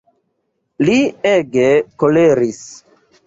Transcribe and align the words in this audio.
Li 0.87 0.95
ege 1.33 1.67
koleris. 2.05 2.65